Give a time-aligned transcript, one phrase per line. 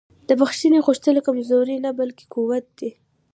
[0.27, 2.91] د بښنې غوښتل کمزوري نه بلکې قوت دی.